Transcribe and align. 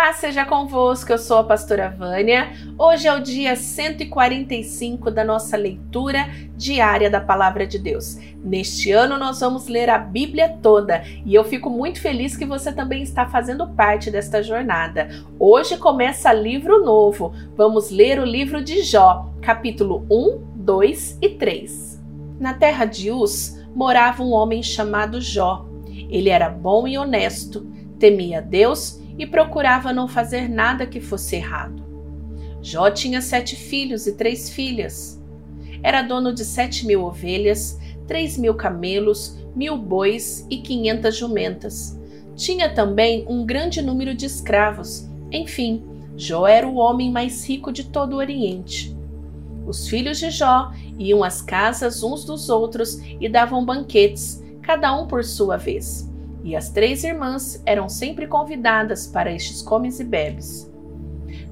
Paz 0.00 0.18
seja 0.18 0.44
convosco, 0.44 1.10
eu 1.10 1.18
sou 1.18 1.38
a 1.38 1.42
pastora 1.42 1.90
Vânia. 1.90 2.52
Hoje 2.78 3.08
é 3.08 3.12
o 3.12 3.18
dia 3.18 3.56
145 3.56 5.10
da 5.10 5.24
nossa 5.24 5.56
leitura 5.56 6.30
diária 6.56 7.10
da 7.10 7.20
Palavra 7.20 7.66
de 7.66 7.80
Deus. 7.80 8.16
Neste 8.36 8.92
ano 8.92 9.18
nós 9.18 9.40
vamos 9.40 9.66
ler 9.66 9.90
a 9.90 9.98
Bíblia 9.98 10.56
toda 10.62 11.02
e 11.26 11.34
eu 11.34 11.42
fico 11.42 11.68
muito 11.68 12.00
feliz 12.00 12.36
que 12.36 12.46
você 12.46 12.72
também 12.72 13.02
está 13.02 13.26
fazendo 13.26 13.66
parte 13.70 14.08
desta 14.08 14.40
jornada. 14.40 15.08
Hoje 15.36 15.76
começa 15.76 16.32
livro 16.32 16.84
novo. 16.84 17.34
Vamos 17.56 17.90
ler 17.90 18.20
o 18.20 18.24
livro 18.24 18.62
de 18.62 18.84
Jó, 18.84 19.32
capítulo 19.42 20.06
1, 20.08 20.62
2 20.64 21.18
e 21.20 21.28
3. 21.30 22.00
Na 22.38 22.54
terra 22.54 22.84
de 22.84 23.10
Uz 23.10 23.66
morava 23.74 24.22
um 24.22 24.30
homem 24.30 24.62
chamado 24.62 25.20
Jó. 25.20 25.66
Ele 26.08 26.28
era 26.28 26.48
bom 26.48 26.86
e 26.86 26.96
honesto, 26.96 27.66
temia 27.98 28.40
Deus 28.40 29.00
e 29.07 29.07
procurava 29.26 29.92
não 29.92 30.06
fazer 30.06 30.48
nada 30.48 30.86
que 30.86 31.00
fosse 31.00 31.36
errado. 31.36 31.84
Jó 32.62 32.90
tinha 32.90 33.20
sete 33.20 33.56
filhos 33.56 34.06
e 34.06 34.12
três 34.12 34.50
filhas. 34.50 35.20
Era 35.82 36.02
dono 36.02 36.32
de 36.32 36.44
sete 36.44 36.86
mil 36.86 37.04
ovelhas, 37.04 37.78
três 38.06 38.38
mil 38.38 38.54
camelos, 38.54 39.36
mil 39.54 39.76
bois 39.76 40.46
e 40.50 40.58
quinhentas 40.58 41.16
jumentas. 41.16 41.98
Tinha 42.34 42.72
também 42.72 43.24
um 43.28 43.44
grande 43.44 43.82
número 43.82 44.14
de 44.14 44.26
escravos. 44.26 45.08
Enfim, 45.32 45.84
Jó 46.16 46.46
era 46.46 46.66
o 46.66 46.76
homem 46.76 47.10
mais 47.10 47.48
rico 47.48 47.72
de 47.72 47.84
todo 47.84 48.14
o 48.14 48.16
Oriente. 48.16 48.96
Os 49.66 49.88
filhos 49.88 50.18
de 50.18 50.30
Jó 50.30 50.72
iam 50.98 51.22
às 51.22 51.42
casas 51.42 52.02
uns 52.02 52.24
dos 52.24 52.48
outros 52.48 52.98
e 53.20 53.28
davam 53.28 53.64
banquetes, 53.64 54.42
cada 54.62 54.96
um 54.96 55.06
por 55.06 55.24
sua 55.24 55.56
vez 55.56 56.08
e 56.48 56.56
as 56.56 56.70
três 56.70 57.04
irmãs 57.04 57.62
eram 57.66 57.90
sempre 57.90 58.26
convidadas 58.26 59.06
para 59.06 59.30
estes 59.30 59.60
comes 59.60 60.00
e 60.00 60.04
bebes. 60.04 60.72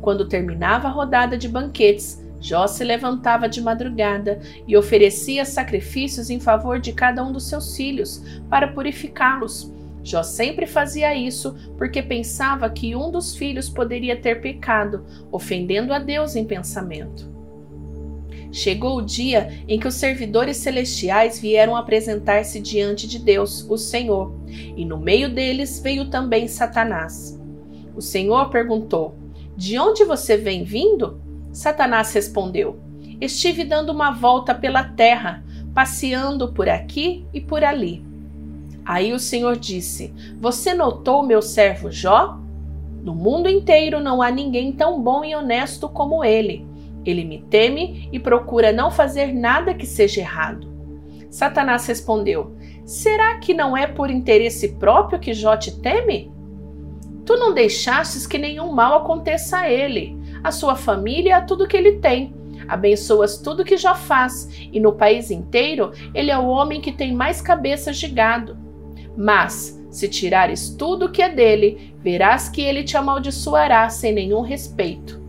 Quando 0.01 0.27
terminava 0.27 0.89
a 0.89 0.91
rodada 0.91 1.37
de 1.37 1.47
banquetes, 1.47 2.25
Jó 2.41 2.67
se 2.67 2.83
levantava 2.83 3.47
de 3.47 3.61
madrugada 3.61 4.41
e 4.67 4.75
oferecia 4.75 5.45
sacrifícios 5.45 6.31
em 6.31 6.41
favor 6.41 6.79
de 6.79 6.95
cada 6.95 7.23
um 7.23 7.31
dos 7.31 7.47
seus 7.47 7.77
filhos, 7.77 8.23
para 8.49 8.69
purificá-los. 8.69 9.71
Jó 10.03 10.23
sempre 10.23 10.67
fazia 10.67 11.15
isso 11.15 11.55
porque 11.77 12.01
pensava 12.01 12.71
que 12.71 12.97
um 12.97 13.11
dos 13.11 13.37
filhos 13.37 13.69
poderia 13.69 14.17
ter 14.17 14.41
pecado, 14.41 15.05
ofendendo 15.31 15.93
a 15.93 15.99
Deus 15.99 16.37
em 16.37 16.45
pensamento. 16.47 17.36
Chegou 18.53 18.99
o 18.99 19.03
dia 19.03 19.63
em 19.69 19.79
que 19.79 19.89
os 19.89 19.95
servidores 19.95 20.57
celestiais 20.59 21.39
vieram 21.39 21.77
apresentar-se 21.77 22.61
diante 22.61 23.07
de 23.07 23.19
Deus, 23.19 23.67
o 23.69 23.77
Senhor, 23.77 24.35
e 24.77 24.85
no 24.85 24.99
meio 24.99 25.33
deles 25.33 25.81
veio 25.81 26.09
também 26.09 26.49
Satanás. 26.49 27.39
O 27.95 28.01
Senhor 28.01 28.51
perguntou: 28.51 29.15
De 29.57 29.79
onde 29.79 30.05
você 30.05 30.37
vem 30.37 30.65
vindo? 30.65 31.21
Satanás 31.53 32.13
respondeu: 32.13 32.79
Estive 33.21 33.65
dando 33.65 33.91
uma 33.91 34.11
volta 34.11 34.55
pela 34.55 34.85
terra, 34.85 35.43
passeando 35.75 36.53
por 36.53 36.69
aqui 36.69 37.25
e 37.33 37.41
por 37.41 37.65
ali. 37.65 38.05
Aí 38.85 39.13
o 39.13 39.19
Senhor 39.19 39.57
disse: 39.57 40.15
Você 40.41 40.73
notou 40.75 41.23
meu 41.23 41.43
servo 41.43 41.91
Jó? 41.91 42.39
No 43.03 43.15
mundo 43.15 43.49
inteiro 43.49 44.01
não 44.01 44.21
há 44.21 44.31
ninguém 44.31 44.73
tão 44.73 45.01
bom 45.01 45.25
e 45.25 45.35
honesto 45.35 45.89
como 45.89 46.25
ele. 46.25 46.67
Ele 47.07 47.25
me 47.25 47.43
teme 47.43 48.09
e 48.13 48.19
procura 48.19 48.73
não 48.73 48.91
fazer 48.91 49.33
nada 49.33 49.73
que 49.73 49.87
seja 49.87 50.21
errado. 50.21 50.75
Satanás 51.31 51.87
respondeu: 51.87 52.57
Será 52.85 53.39
que 53.39 53.55
não 53.55 53.77
é 53.77 53.87
por 53.87 54.11
interesse 54.11 54.75
próprio 54.75 55.19
que 55.19 55.33
Jó 55.33 55.57
te 55.57 55.81
teme? 55.81 56.33
Tu 57.25 57.37
não 57.37 57.53
deixastes 57.53 58.27
que 58.27 58.39
nenhum 58.39 58.73
mal 58.73 58.99
aconteça 58.99 59.59
a 59.59 59.71
ele, 59.71 60.17
a 60.43 60.53
sua 60.53 60.77
família 60.77 61.31
e 61.31 61.33
a 61.33 61.41
tudo 61.41 61.67
que 61.67 61.77
ele 61.77 61.99
tem. 61.99 62.35
Abençoas 62.69 63.39
tudo 63.39 63.65
que 63.65 63.77
Jó 63.77 63.95
faz, 63.95 64.49
e 64.73 64.81
no 64.81 64.93
país 64.93 65.31
inteiro 65.31 65.93
ele 66.15 66.31
é 66.31 66.39
o 66.39 66.47
homem 66.47 66.81
que 66.81 66.93
tem 66.93 67.13
mais 67.13 67.41
cabeças 67.41 67.97
de 67.97 68.09
gado. 68.09 68.57
Mas, 69.17 69.83
se 69.91 70.09
tirares 70.09 70.71
tudo 70.71 71.07
o 71.07 71.11
que 71.11 71.23
é 71.23 71.29
dele, 71.29 71.95
verás 72.03 72.49
que 72.49 72.63
ele 72.63 72.85
te 72.85 72.97
amaldiçoará 72.97 73.89
sem 73.89 74.13
nenhum 74.13 74.43
respeito. 74.43 75.26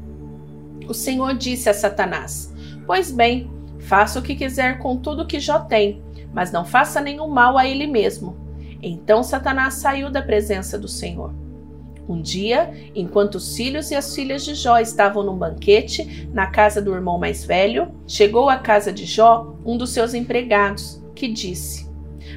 O 0.88 0.94
Senhor 0.94 1.34
disse 1.36 1.70
a 1.70 1.74
Satanás: 1.74 2.54
Pois 2.86 3.12
bem, 3.12 3.50
faça 3.80 4.20
o 4.20 4.22
que 4.22 4.36
quiser 4.36 4.80
com 4.80 4.98
tudo 4.98 5.28
que 5.28 5.40
Jó 5.40 5.60
tem, 5.60 6.02
mas 6.34 6.52
não 6.52 6.64
faça 6.64 7.02
nenhum 7.02 7.28
mal 7.28 7.58
a 7.58 7.68
ele 7.68 7.88
mesmo. 7.88 8.38
Então 8.82 9.24
Satanás 9.24 9.76
saiu 9.76 10.10
da 10.10 10.22
presença 10.22 10.78
do 10.78 10.88
Senhor. 10.88 11.34
Um 12.08 12.22
dia, 12.22 12.72
enquanto 12.96 13.36
os 13.36 13.56
filhos 13.58 13.92
e 13.92 13.96
as 13.96 14.16
filhas 14.16 14.46
de 14.46 14.56
Jó 14.56 14.80
estavam 14.80 15.24
num 15.24 15.36
banquete 15.36 16.30
na 16.34 16.48
casa 16.48 16.82
do 16.82 16.94
irmão 16.94 17.20
mais 17.20 17.44
velho, 17.44 17.92
chegou 18.08 18.50
à 18.50 18.58
casa 18.58 18.94
de 18.94 19.06
Jó 19.06 19.56
um 19.66 19.78
dos 19.78 19.90
seus 19.90 20.14
empregados, 20.14 21.04
que 21.14 21.28
disse: 21.28 21.90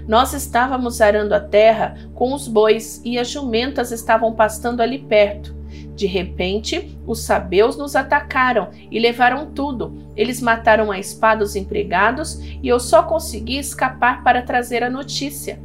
Nós 0.09 0.33
estávamos 0.33 1.01
arando 1.01 1.35
a 1.35 1.41
terra 1.41 2.11
com 2.15 2.35
os 2.35 2.49
bois 2.49 3.01
e 3.05 3.17
as 3.17 3.29
jumentas 3.29 3.93
estavam 3.93 4.35
pastando 4.35 4.81
ali 4.81 4.99
perto. 4.99 5.60
De 6.01 6.07
repente, 6.07 6.99
os 7.07 7.21
sabeus 7.21 7.77
nos 7.77 7.95
atacaram 7.95 8.71
e 8.91 8.99
levaram 8.99 9.51
tudo. 9.53 10.03
Eles 10.17 10.41
mataram 10.41 10.91
a 10.91 10.99
espada 10.99 11.45
os 11.45 11.55
empregados 11.55 12.41
e 12.41 12.67
eu 12.67 12.81
só 12.81 13.03
consegui 13.03 13.59
escapar 13.59 14.25
para 14.25 14.41
trazer 14.41 14.83
a 14.83 14.89
notícia. 14.89 15.61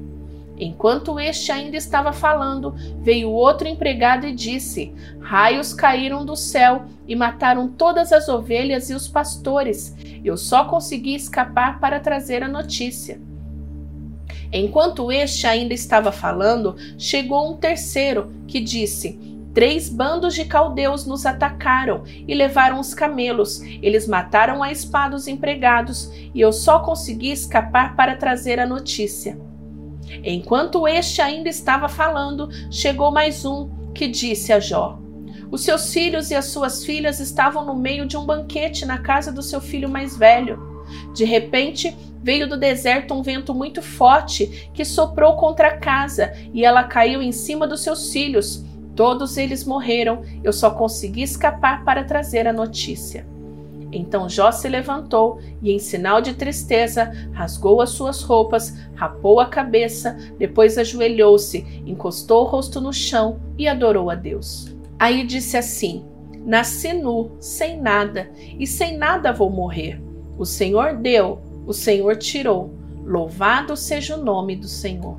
Enquanto 0.57 1.21
este 1.21 1.53
ainda 1.53 1.77
estava 1.77 2.11
falando, 2.11 2.75
veio 2.99 3.31
outro 3.31 3.65
empregado 3.65 4.27
e 4.27 4.33
disse: 4.33 4.93
Raios 5.21 5.73
caíram 5.73 6.25
do 6.25 6.35
céu 6.35 6.83
e 7.07 7.15
mataram 7.15 7.69
todas 7.69 8.11
as 8.11 8.27
ovelhas 8.27 8.89
e 8.89 8.93
os 8.93 9.07
pastores. 9.07 9.95
Eu 10.21 10.35
só 10.35 10.65
consegui 10.65 11.15
escapar 11.15 11.79
para 11.79 12.01
trazer 12.01 12.43
a 12.43 12.49
notícia. 12.49 13.21
Enquanto 14.51 15.13
este 15.13 15.47
ainda 15.47 15.73
estava 15.73 16.11
falando, 16.11 16.75
chegou 16.97 17.49
um 17.49 17.55
terceiro 17.55 18.33
que 18.45 18.59
disse: 18.59 19.34
Três 19.55 19.87
bandos 19.87 20.35
de 20.35 20.43
caldeus 20.43 21.05
nos 21.05 21.25
atacaram 21.25 22.03
e 22.27 22.35
levaram 22.35 22.77
os 22.77 22.93
camelos. 22.93 23.61
Eles 23.81 24.05
mataram 24.05 24.61
a 24.61 24.69
espada 24.69 25.15
os 25.15 25.29
empregados 25.29 26.11
e 26.33 26.41
eu 26.41 26.51
só 26.51 26.79
consegui 26.79 27.31
escapar 27.31 27.95
para 27.95 28.17
trazer 28.17 28.59
a 28.59 28.67
notícia. 28.67 29.39
Enquanto 30.25 30.85
este 30.85 31.21
ainda 31.21 31.47
estava 31.47 31.87
falando, 31.87 32.49
chegou 32.69 33.11
mais 33.11 33.45
um 33.45 33.69
que 33.93 34.09
disse 34.09 34.51
a 34.51 34.59
Jó: 34.59 34.99
Os 35.49 35.63
seus 35.63 35.93
filhos 35.93 36.31
e 36.31 36.35
as 36.35 36.47
suas 36.47 36.83
filhas 36.83 37.21
estavam 37.21 37.63
no 37.63 37.75
meio 37.75 38.05
de 38.05 38.17
um 38.17 38.25
banquete 38.25 38.85
na 38.85 38.97
casa 38.97 39.31
do 39.31 39.41
seu 39.41 39.61
filho 39.61 39.87
mais 39.87 40.17
velho. 40.17 40.83
De 41.15 41.23
repente, 41.23 41.95
veio 42.21 42.45
do 42.45 42.57
deserto 42.57 43.13
um 43.13 43.23
vento 43.23 43.53
muito 43.53 43.81
forte 43.81 44.69
que 44.73 44.83
soprou 44.83 45.37
contra 45.37 45.69
a 45.69 45.77
casa 45.77 46.33
e 46.53 46.65
ela 46.65 46.83
caiu 46.83 47.21
em 47.21 47.31
cima 47.31 47.65
dos 47.65 47.81
seus 47.81 48.11
filhos 48.11 48.65
Todos 48.95 49.37
eles 49.37 49.65
morreram, 49.65 50.21
eu 50.43 50.53
só 50.53 50.71
consegui 50.71 51.21
escapar 51.21 51.83
para 51.83 52.03
trazer 52.03 52.47
a 52.47 52.53
notícia. 52.53 53.27
Então 53.91 54.27
Jó 54.27 54.51
se 54.51 54.67
levantou 54.67 55.39
e, 55.61 55.71
em 55.71 55.79
sinal 55.79 56.21
de 56.21 56.33
tristeza, 56.33 57.11
rasgou 57.31 57.81
as 57.81 57.91
suas 57.91 58.21
roupas, 58.21 58.75
rapou 58.93 59.39
a 59.39 59.45
cabeça, 59.45 60.17
depois 60.37 60.77
ajoelhou-se, 60.77 61.65
encostou 61.85 62.43
o 62.43 62.47
rosto 62.47 62.81
no 62.81 62.91
chão 62.91 63.39
e 63.57 63.67
adorou 63.67 64.09
a 64.09 64.15
Deus. 64.15 64.75
Aí 64.99 65.25
disse 65.25 65.57
assim: 65.57 66.05
Nasci 66.45 66.93
nu, 66.93 67.31
sem 67.39 67.81
nada, 67.81 68.29
e 68.59 68.67
sem 68.67 68.97
nada 68.97 69.33
vou 69.33 69.49
morrer. 69.49 70.01
O 70.37 70.45
Senhor 70.45 70.97
deu, 70.97 71.41
o 71.65 71.73
Senhor 71.73 72.17
tirou. 72.17 72.73
Louvado 73.03 73.77
seja 73.77 74.17
o 74.17 74.23
nome 74.23 74.55
do 74.55 74.67
Senhor. 74.67 75.17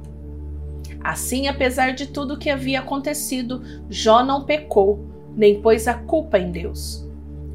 Assim, 1.02 1.48
apesar 1.48 1.92
de 1.92 2.06
tudo 2.06 2.34
o 2.34 2.38
que 2.38 2.50
havia 2.50 2.80
acontecido, 2.80 3.62
Jó 3.88 4.24
não 4.24 4.44
pecou, 4.44 5.06
nem 5.36 5.60
pôs 5.60 5.86
a 5.86 5.94
culpa 5.94 6.38
em 6.38 6.50
Deus. 6.50 7.06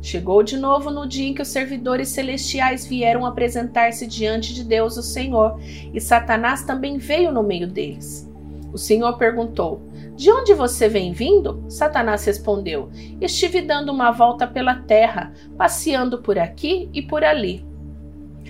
Chegou 0.01 0.41
de 0.41 0.57
novo 0.57 0.89
no 0.89 1.07
dia 1.07 1.27
em 1.27 1.33
que 1.33 1.43
os 1.43 1.47
servidores 1.47 2.09
celestiais 2.09 2.87
vieram 2.87 3.23
apresentar-se 3.25 4.07
diante 4.07 4.53
de 4.53 4.63
Deus, 4.63 4.97
o 4.97 5.03
Senhor, 5.03 5.59
e 5.93 6.01
Satanás 6.01 6.63
também 6.63 6.97
veio 6.97 7.31
no 7.31 7.43
meio 7.43 7.67
deles. 7.67 8.27
O 8.73 8.77
Senhor 8.77 9.15
perguntou: 9.17 9.81
De 10.15 10.31
onde 10.31 10.55
você 10.55 10.89
vem 10.89 11.13
vindo? 11.13 11.63
Satanás 11.69 12.25
respondeu: 12.25 12.89
Estive 13.19 13.61
dando 13.61 13.91
uma 13.91 14.11
volta 14.11 14.47
pela 14.47 14.75
terra, 14.75 15.33
passeando 15.55 16.19
por 16.19 16.39
aqui 16.39 16.89
e 16.93 17.01
por 17.01 17.23
ali. 17.23 17.63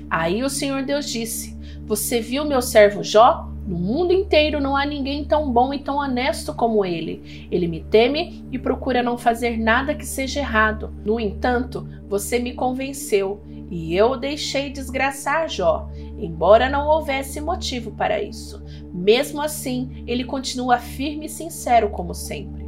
Aí 0.09 0.43
o 0.43 0.49
Senhor 0.49 0.83
Deus 0.83 1.09
disse: 1.09 1.57
Você 1.85 2.21
viu 2.21 2.45
meu 2.45 2.61
servo 2.61 3.03
Jó? 3.03 3.50
No 3.65 3.77
mundo 3.77 4.11
inteiro 4.11 4.59
não 4.59 4.75
há 4.75 4.85
ninguém 4.85 5.23
tão 5.23 5.51
bom 5.51 5.73
e 5.73 5.79
tão 5.79 5.97
honesto 5.97 6.53
como 6.53 6.83
ele. 6.83 7.47
Ele 7.51 7.67
me 7.67 7.81
teme 7.83 8.43
e 8.51 8.57
procura 8.57 9.03
não 9.03 9.17
fazer 9.17 9.57
nada 9.57 9.93
que 9.93 10.05
seja 10.05 10.39
errado. 10.39 10.93
No 11.05 11.19
entanto, 11.19 11.87
você 12.07 12.39
me 12.39 12.53
convenceu 12.53 13.41
e 13.69 13.95
eu 13.95 14.17
deixei 14.17 14.69
desgraçar 14.69 15.47
Jó, 15.47 15.89
embora 16.17 16.69
não 16.69 16.87
houvesse 16.87 17.39
motivo 17.39 17.91
para 17.91 18.21
isso. 18.21 18.61
Mesmo 18.91 19.41
assim, 19.41 20.03
ele 20.07 20.25
continua 20.25 20.79
firme 20.79 21.27
e 21.27 21.29
sincero 21.29 21.89
como 21.89 22.13
sempre. 22.13 22.65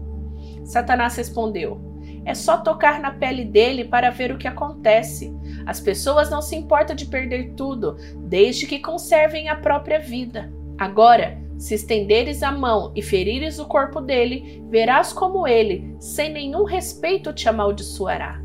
Satanás 0.63 1.15
respondeu: 1.17 1.81
É 2.23 2.35
só 2.35 2.57
tocar 2.57 2.99
na 3.01 3.11
pele 3.11 3.43
dele 3.43 3.83
para 3.83 4.11
ver 4.11 4.31
o 4.31 4.37
que 4.37 4.47
acontece. 4.47 5.35
As 5.65 5.79
pessoas 5.79 6.29
não 6.29 6.41
se 6.41 6.55
importam 6.55 6.95
de 6.95 7.07
perder 7.07 7.53
tudo, 7.55 7.97
desde 8.17 8.67
que 8.67 8.79
conservem 8.79 9.49
a 9.49 9.55
própria 9.55 9.99
vida. 9.99 10.52
Agora, 10.77 11.41
se 11.57 11.75
estenderes 11.75 12.43
a 12.43 12.51
mão 12.51 12.91
e 12.95 13.01
ferires 13.01 13.59
o 13.59 13.65
corpo 13.65 14.01
dele, 14.01 14.63
verás 14.69 15.13
como 15.13 15.47
ele, 15.47 15.95
sem 15.99 16.31
nenhum 16.31 16.63
respeito, 16.63 17.31
te 17.31 17.47
amaldiçoará. 17.47 18.41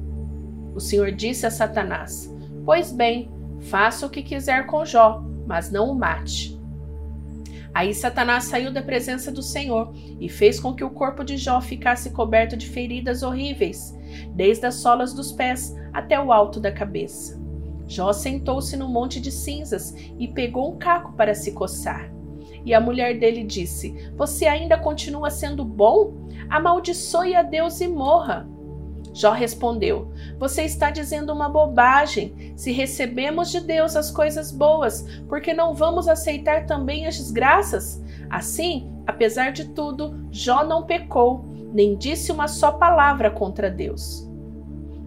O 0.74 0.80
Senhor 0.80 1.10
disse 1.10 1.46
a 1.46 1.50
Satanás: 1.50 2.32
Pois 2.64 2.92
bem, 2.92 3.30
faça 3.62 4.06
o 4.06 4.10
que 4.10 4.22
quiser 4.22 4.66
com 4.66 4.84
Jó, 4.84 5.24
mas 5.46 5.70
não 5.70 5.90
o 5.90 5.94
mate. 5.94 6.56
Aí 7.74 7.94
Satanás 7.94 8.44
saiu 8.44 8.72
da 8.72 8.82
presença 8.82 9.30
do 9.30 9.42
Senhor 9.42 9.92
e 10.20 10.28
fez 10.28 10.58
com 10.58 10.74
que 10.74 10.84
o 10.84 10.90
corpo 10.90 11.24
de 11.24 11.36
Jó 11.36 11.60
ficasse 11.60 12.10
coberto 12.10 12.56
de 12.56 12.68
feridas 12.68 13.22
horríveis, 13.22 13.96
desde 14.34 14.66
as 14.66 14.76
solas 14.76 15.12
dos 15.12 15.32
pés 15.32 15.74
até 15.92 16.20
o 16.20 16.32
alto 16.32 16.60
da 16.60 16.72
cabeça. 16.72 17.40
Jó 17.86 18.12
sentou-se 18.12 18.76
no 18.76 18.88
monte 18.88 19.20
de 19.20 19.32
cinzas 19.32 19.94
e 20.18 20.28
pegou 20.28 20.72
um 20.72 20.78
caco 20.78 21.12
para 21.14 21.34
se 21.34 21.52
coçar. 21.52 22.17
E 22.64 22.74
a 22.74 22.80
mulher 22.80 23.18
dele 23.18 23.44
disse: 23.44 24.10
Você 24.16 24.46
ainda 24.46 24.76
continua 24.76 25.30
sendo 25.30 25.64
bom? 25.64 26.28
Amaldiçoe 26.48 27.34
a 27.34 27.42
Deus 27.42 27.80
e 27.80 27.88
morra. 27.88 28.48
Jó 29.14 29.32
respondeu: 29.32 30.12
Você 30.38 30.62
está 30.62 30.90
dizendo 30.90 31.32
uma 31.32 31.48
bobagem. 31.48 32.52
Se 32.56 32.72
recebemos 32.72 33.50
de 33.50 33.60
Deus 33.60 33.96
as 33.96 34.10
coisas 34.10 34.52
boas, 34.52 35.02
por 35.28 35.40
que 35.40 35.52
não 35.52 35.74
vamos 35.74 36.08
aceitar 36.08 36.66
também 36.66 37.06
as 37.06 37.16
desgraças? 37.16 38.02
Assim, 38.30 38.90
apesar 39.06 39.50
de 39.52 39.70
tudo, 39.70 40.28
Jó 40.30 40.64
não 40.64 40.84
pecou, 40.84 41.44
nem 41.72 41.96
disse 41.96 42.30
uma 42.30 42.46
só 42.46 42.72
palavra 42.72 43.30
contra 43.30 43.70
Deus. 43.70 44.28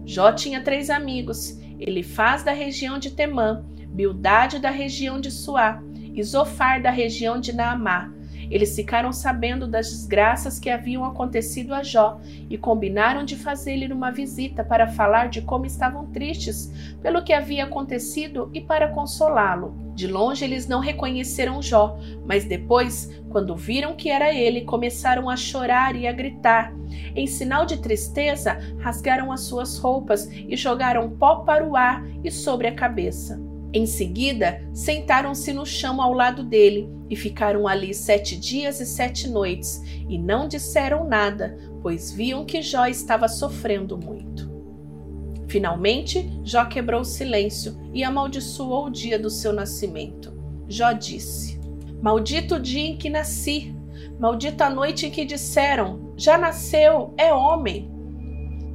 Jó 0.04 0.32
tinha 0.32 0.62
três 0.62 0.90
amigos: 0.90 1.58
Elifaz 1.78 2.42
da 2.42 2.52
região 2.52 2.98
de 2.98 3.12
Temã, 3.12 3.64
Bildade 3.88 4.58
da 4.58 4.70
região 4.70 5.20
de 5.20 5.30
Suá 5.30 5.82
e 6.14 6.22
Zofar 6.22 6.82
da 6.82 6.90
região 6.90 7.40
de 7.40 7.52
Naamá. 7.52 8.12
Eles 8.52 8.76
ficaram 8.76 9.12
sabendo 9.12 9.66
das 9.66 9.90
desgraças 9.90 10.58
que 10.58 10.68
haviam 10.68 11.06
acontecido 11.06 11.72
a 11.72 11.82
Jó 11.82 12.20
e 12.50 12.58
combinaram 12.58 13.24
de 13.24 13.34
fazer-lhe 13.34 13.90
uma 13.90 14.10
visita 14.10 14.62
para 14.62 14.88
falar 14.88 15.30
de 15.30 15.40
como 15.40 15.64
estavam 15.64 16.06
tristes 16.06 16.70
pelo 17.00 17.22
que 17.22 17.32
havia 17.32 17.64
acontecido 17.64 18.50
e 18.52 18.60
para 18.60 18.88
consolá-lo. 18.88 19.74
De 19.94 20.06
longe 20.06 20.44
eles 20.44 20.68
não 20.68 20.80
reconheceram 20.80 21.62
Jó, 21.62 21.98
mas 22.26 22.44
depois, 22.44 23.22
quando 23.30 23.56
viram 23.56 23.94
que 23.94 24.10
era 24.10 24.34
ele, 24.34 24.62
começaram 24.62 25.30
a 25.30 25.36
chorar 25.36 25.96
e 25.96 26.06
a 26.06 26.12
gritar. 26.12 26.74
Em 27.16 27.26
sinal 27.26 27.64
de 27.64 27.78
tristeza, 27.78 28.58
rasgaram 28.80 29.32
as 29.32 29.40
suas 29.40 29.78
roupas 29.78 30.30
e 30.30 30.54
jogaram 30.56 31.10
pó 31.10 31.36
para 31.36 31.66
o 31.66 31.74
ar 31.74 32.04
e 32.22 32.30
sobre 32.30 32.68
a 32.68 32.74
cabeça. 32.74 33.51
Em 33.74 33.86
seguida, 33.86 34.62
sentaram-se 34.74 35.50
no 35.52 35.64
chão 35.64 36.02
ao 36.02 36.12
lado 36.12 36.44
dele 36.44 36.90
e 37.08 37.16
ficaram 37.16 37.66
ali 37.66 37.94
sete 37.94 38.36
dias 38.36 38.80
e 38.80 38.86
sete 38.86 39.28
noites 39.28 39.82
e 40.08 40.18
não 40.18 40.46
disseram 40.46 41.08
nada, 41.08 41.56
pois 41.80 42.12
viam 42.12 42.44
que 42.44 42.60
Jó 42.60 42.86
estava 42.86 43.28
sofrendo 43.28 43.96
muito. 43.96 44.52
Finalmente, 45.48 46.30
Jó 46.44 46.66
quebrou 46.66 47.00
o 47.00 47.04
silêncio 47.04 47.78
e 47.94 48.04
amaldiçoou 48.04 48.86
o 48.86 48.90
dia 48.90 49.18
do 49.18 49.30
seu 49.30 49.54
nascimento. 49.54 50.32
Jó 50.68 50.92
disse: 50.92 51.58
Maldito 52.02 52.56
o 52.56 52.60
dia 52.60 52.88
em 52.88 52.96
que 52.96 53.08
nasci, 53.08 53.74
maldita 54.18 54.66
a 54.66 54.70
noite 54.70 55.06
em 55.06 55.10
que 55.10 55.24
disseram: 55.24 56.12
Já 56.16 56.36
nasceu, 56.36 57.14
é 57.16 57.32
homem. 57.32 57.90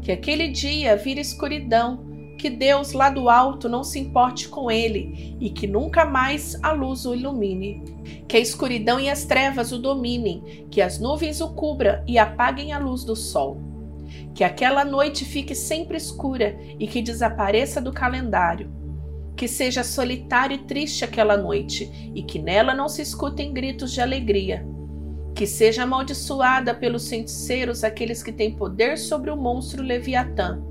Que 0.02 0.12
aquele 0.12 0.48
dia 0.48 0.96
vira 0.96 1.20
escuridão 1.20 2.07
que 2.38 2.50
Deus 2.50 2.94
lá 2.94 3.10
do 3.10 3.30
alto 3.30 3.68
não 3.68 3.84
se 3.84 4.00
importe 4.00 4.48
com 4.48 4.70
ele 4.70 5.36
e 5.42 5.50
que 5.50 5.66
nunca 5.66 6.06
mais 6.06 6.58
a 6.64 6.72
luz 6.72 7.06
o 7.06 7.16
ilumine. 7.16 7.84
Que 8.28 8.38
a 8.38 8.40
escuridão 8.40 9.00
e 9.00 9.10
as 9.10 9.26
trevas 9.26 9.72
o 9.72 9.80
dominem, 9.80 10.66
que 10.70 10.82
as 10.82 11.00
nuvens 11.00 11.42
o 11.42 11.50
cubra 11.50 12.04
e 12.08 12.18
apaguem 12.18 12.72
a 12.72 12.78
luz 12.78 13.04
do 13.04 13.16
sol. 13.16 13.58
Que 14.34 14.44
aquela 14.44 14.86
noite 14.86 15.26
fique 15.26 15.56
sempre 15.56 15.98
escura 15.98 16.58
e 16.80 16.88
que 16.88 17.02
desapareça 17.02 17.82
do 17.82 17.92
calendário. 17.92 18.72
Que 19.36 19.48
seja 19.48 19.84
solitária 19.84 20.56
e 20.56 20.60
triste 20.60 21.04
aquela 21.04 21.36
noite 21.36 22.12
e 22.14 22.22
que 22.22 22.40
nela 22.40 22.74
não 22.74 22.88
se 22.88 23.02
escutem 23.02 23.52
gritos 23.52 23.92
de 23.92 24.00
alegria. 24.00 24.66
Que 25.34 25.46
seja 25.46 25.84
amaldiçoada 25.84 26.74
pelos 26.74 27.10
feiticeiros 27.10 27.84
aqueles 27.84 28.22
que 28.22 28.32
têm 28.32 28.56
poder 28.56 28.98
sobre 28.98 29.30
o 29.30 29.36
monstro 29.36 29.84
Leviatã 29.84 30.67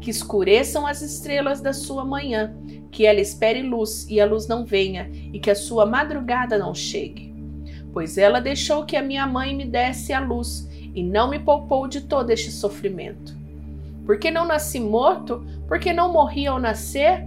que 0.00 0.10
escureçam 0.10 0.86
as 0.86 1.02
estrelas 1.02 1.60
da 1.60 1.72
sua 1.72 2.04
manhã, 2.04 2.54
que 2.90 3.04
ela 3.04 3.20
espere 3.20 3.62
luz 3.62 4.06
e 4.08 4.20
a 4.20 4.26
luz 4.26 4.46
não 4.46 4.64
venha, 4.64 5.10
e 5.32 5.38
que 5.38 5.50
a 5.50 5.54
sua 5.54 5.84
madrugada 5.84 6.58
não 6.58 6.74
chegue. 6.74 7.34
Pois 7.92 8.18
ela 8.18 8.40
deixou 8.40 8.84
que 8.84 8.96
a 8.96 9.02
minha 9.02 9.26
mãe 9.26 9.54
me 9.54 9.64
desse 9.64 10.12
a 10.12 10.20
luz 10.20 10.68
e 10.94 11.02
não 11.02 11.28
me 11.28 11.38
poupou 11.38 11.86
de 11.88 12.02
todo 12.02 12.30
este 12.30 12.50
sofrimento. 12.50 13.36
Porque 14.04 14.30
não 14.30 14.46
nasci 14.46 14.78
morto? 14.78 15.44
Porque 15.66 15.92
não 15.92 16.12
morri 16.12 16.46
ao 16.46 16.58
nascer? 16.58 17.26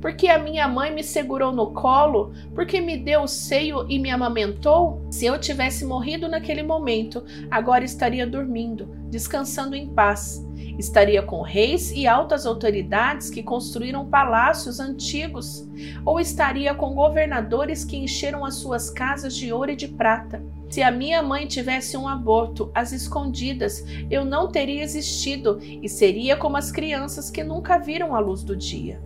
Porque 0.00 0.28
a 0.28 0.38
minha 0.38 0.66
mãe 0.68 0.92
me 0.92 1.02
segurou 1.02 1.52
no 1.52 1.72
colo? 1.72 2.32
Porque 2.54 2.80
me 2.80 2.96
deu 2.96 3.22
o 3.22 3.28
seio 3.28 3.86
e 3.88 3.98
me 3.98 4.10
amamentou? 4.10 5.06
Se 5.10 5.26
eu 5.26 5.38
tivesse 5.38 5.84
morrido 5.84 6.28
naquele 6.28 6.62
momento, 6.62 7.24
agora 7.50 7.84
estaria 7.84 8.26
dormindo, 8.26 8.86
descansando 9.10 9.74
em 9.74 9.88
paz 9.88 10.44
Estaria 10.78 11.22
com 11.22 11.40
reis 11.40 11.92
e 11.92 12.06
altas 12.06 12.46
autoridades 12.46 13.30
que 13.30 13.42
construíram 13.42 14.06
palácios 14.06 14.80
antigos, 14.80 15.68
ou 16.04 16.18
estaria 16.18 16.74
com 16.74 16.94
governadores 16.94 17.84
que 17.84 17.96
encheram 17.96 18.44
as 18.44 18.56
suas 18.56 18.90
casas 18.90 19.36
de 19.36 19.52
ouro 19.52 19.70
e 19.70 19.76
de 19.76 19.88
prata. 19.88 20.42
Se 20.68 20.82
a 20.82 20.90
minha 20.90 21.22
mãe 21.22 21.46
tivesse 21.46 21.96
um 21.96 22.08
aborto 22.08 22.70
às 22.74 22.92
escondidas, 22.92 23.84
eu 24.10 24.24
não 24.24 24.48
teria 24.48 24.82
existido 24.82 25.60
e 25.62 25.88
seria 25.88 26.36
como 26.36 26.56
as 26.56 26.72
crianças 26.72 27.30
que 27.30 27.44
nunca 27.44 27.78
viram 27.78 28.14
a 28.14 28.18
luz 28.18 28.42
do 28.42 28.56
dia. 28.56 29.00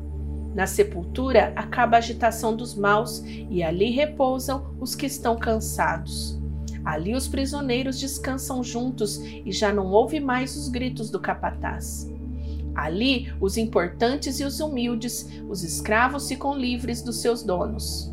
Na 0.55 0.67
sepultura 0.67 1.53
acaba 1.55 1.97
a 1.97 1.99
agitação 1.99 2.57
dos 2.57 2.75
maus 2.75 3.23
e 3.27 3.63
ali 3.63 3.91
repousam 3.91 4.75
os 4.81 4.95
que 4.95 5.07
estão 5.07 5.37
cansados. 5.37 6.38
Ali 6.85 7.15
os 7.15 7.29
prisioneiros 7.29 7.99
descansam 7.99 8.63
juntos 8.63 9.19
e 9.19 9.53
já 9.53 9.73
não 9.73 9.87
ouve 9.91 10.21
mais 10.21 10.57
os 10.57 10.69
gritos 10.69 11.11
do 11.11 11.21
capataz. 11.21 12.11
Ali 12.75 13.33
os 13.41 13.57
importantes 13.57 14.39
e 14.39 14.45
os 14.45 14.61
humildes, 14.61 15.29
os 15.49 15.65
escravos 15.65 16.29
ficam 16.29 16.57
livres 16.57 17.03
dos 17.03 17.21
seus 17.21 17.43
donos. 17.43 18.13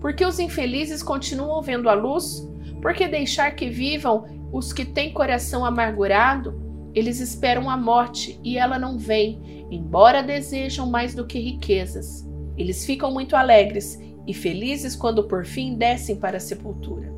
Porque 0.00 0.24
os 0.24 0.38
infelizes 0.38 1.02
continuam 1.02 1.60
vendo 1.60 1.88
a 1.88 1.94
luz? 1.94 2.48
Porque 2.80 3.06
deixar 3.06 3.50
que 3.52 3.68
vivam 3.68 4.24
os 4.50 4.72
que 4.72 4.84
têm 4.84 5.12
coração 5.12 5.64
amargurado? 5.64 6.60
Eles 6.94 7.20
esperam 7.20 7.70
a 7.70 7.76
morte 7.76 8.40
e 8.42 8.58
ela 8.58 8.78
não 8.78 8.98
vem, 8.98 9.66
embora 9.70 10.22
desejam 10.22 10.86
mais 10.86 11.14
do 11.14 11.26
que 11.26 11.38
riquezas. 11.38 12.26
Eles 12.56 12.84
ficam 12.84 13.12
muito 13.12 13.36
alegres 13.36 14.00
e 14.26 14.34
felizes 14.34 14.96
quando 14.96 15.24
por 15.24 15.44
fim 15.44 15.74
descem 15.74 16.16
para 16.16 16.38
a 16.38 16.40
sepultura. 16.40 17.11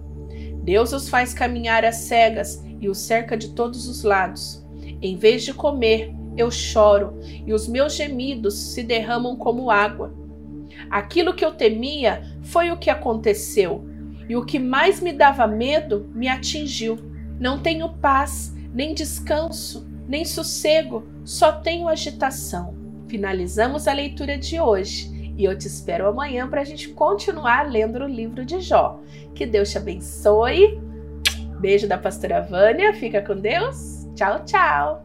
Deus 0.65 0.95
os 0.95 1.11
faz 1.11 1.35
caminhar 1.35 1.85
às 1.85 1.97
cegas 1.97 2.65
e 2.81 2.89
os 2.89 2.99
cerca 2.99 3.37
de 3.37 3.51
todos 3.51 3.87
os 3.87 4.03
lados. 4.03 4.65
Em 5.03 5.15
vez 5.15 5.45
de 5.45 5.53
comer, 5.53 6.11
eu 6.39 6.51
choro 6.51 7.21
e 7.47 7.53
os 7.53 7.69
meus 7.69 7.95
gemidos 7.95 8.55
se 8.55 8.83
derramam 8.83 9.37
como 9.37 9.71
água. 9.71 10.15
Aquilo 10.91 11.35
que 11.35 11.45
eu 11.45 11.53
temia 11.53 12.23
foi 12.43 12.71
o 12.71 12.79
que 12.79 12.89
aconteceu, 12.89 13.85
e 14.27 14.35
o 14.37 14.45
que 14.45 14.59
mais 14.59 15.01
me 15.01 15.13
dava 15.13 15.47
medo 15.47 16.11
me 16.15 16.29
atingiu. 16.29 16.99
Não 17.39 17.61
tenho 17.61 17.91
paz, 17.99 18.55
nem 18.73 18.95
descanso, 18.95 19.87
nem 20.09 20.25
sossego, 20.25 21.07
só 21.25 21.53
tenho 21.53 21.89
agitação. 21.89 22.75
Finalizamos 23.07 23.87
a 23.87 23.93
leitura 23.93 24.39
de 24.39 24.59
hoje 24.59 25.14
e 25.37 25.45
eu 25.45 25.57
te 25.57 25.67
espero 25.67 26.07
amanhã 26.07 26.49
para 26.49 26.61
a 26.61 26.65
gente 26.65 26.89
continuar 26.89 27.71
lendo 27.71 28.03
o 28.03 28.07
livro 28.07 28.45
de 28.45 28.61
Jó. 28.61 29.01
Que 29.35 29.47
Deus 29.47 29.71
te 29.71 29.79
abençoe. 29.79 30.81
Beijo 31.61 31.89
da 31.89 31.99
pastora 31.99 32.41
Vânia. 32.41 32.93
Fica 32.95 33.23
com 33.23 33.37
Deus. 33.37 34.07
Tchau, 34.15 34.45
tchau. 34.45 35.04